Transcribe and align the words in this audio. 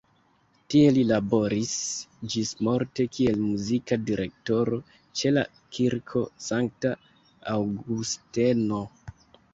Tie 0.73 0.85
li 0.93 1.01
laboris 1.09 1.73
ĝismorte 2.35 3.05
kiel 3.17 3.37
muzika 3.41 3.97
direktoro 4.07 4.79
ĉe 5.21 5.33
la 5.37 5.45
Kirko 5.77 6.25
Sankta 6.47 6.95
Aŭgusteno. 7.57 8.85